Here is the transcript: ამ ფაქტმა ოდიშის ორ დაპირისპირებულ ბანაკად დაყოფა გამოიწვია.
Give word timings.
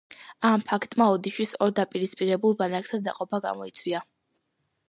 ამ 0.49 0.63
ფაქტმა 0.69 1.05
ოდიშის 1.17 1.53
ორ 1.65 1.75
დაპირისპირებულ 1.81 2.57
ბანაკად 2.63 3.07
დაყოფა 3.09 3.41
გამოიწვია. 3.45 4.03